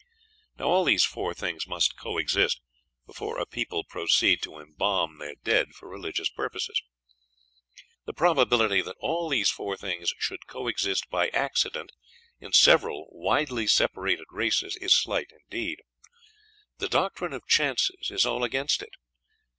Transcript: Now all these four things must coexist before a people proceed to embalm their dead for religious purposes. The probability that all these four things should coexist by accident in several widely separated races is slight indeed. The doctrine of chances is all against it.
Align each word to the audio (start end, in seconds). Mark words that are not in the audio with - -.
Now 0.57 0.65
all 0.65 0.83
these 0.85 1.03
four 1.05 1.35
things 1.35 1.67
must 1.67 1.95
coexist 1.95 2.59
before 3.05 3.37
a 3.37 3.45
people 3.45 3.83
proceed 3.83 4.41
to 4.41 4.57
embalm 4.57 5.19
their 5.19 5.35
dead 5.43 5.73
for 5.75 5.87
religious 5.87 6.27
purposes. 6.27 6.81
The 8.05 8.13
probability 8.13 8.81
that 8.81 8.95
all 8.99 9.29
these 9.29 9.51
four 9.51 9.77
things 9.77 10.11
should 10.17 10.47
coexist 10.47 11.07
by 11.11 11.27
accident 11.27 11.91
in 12.39 12.51
several 12.51 13.09
widely 13.11 13.67
separated 13.67 14.25
races 14.31 14.75
is 14.77 14.97
slight 14.99 15.29
indeed. 15.31 15.81
The 16.79 16.89
doctrine 16.89 17.33
of 17.33 17.45
chances 17.45 18.09
is 18.09 18.25
all 18.25 18.43
against 18.43 18.81
it. 18.81 18.95